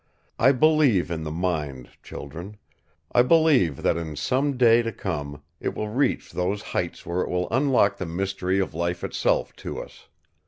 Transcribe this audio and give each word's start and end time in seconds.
I 0.39 0.51
believe 0.51 1.11
in 1.11 1.21
the 1.21 1.29
mind, 1.29 1.89
children. 2.01 2.57
I 3.11 3.21
believe 3.21 3.83
that 3.83 3.97
in 3.97 4.15
some 4.15 4.57
day 4.57 4.81
to 4.81 4.91
come 4.91 5.43
it 5.59 5.75
will 5.75 5.89
reach 5.89 6.31
those 6.31 6.63
heights 6.73 7.05
where 7.05 7.21
it 7.21 7.29
will 7.29 7.47
unlock 7.51 7.97
the 7.99 8.07
mystery 8.07 8.59
of 8.59 8.73
life 8.73 9.03
itself 9.03 9.55
to 9.57 9.79
us. 9.79 10.07